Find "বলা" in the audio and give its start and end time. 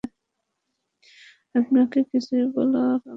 2.55-2.81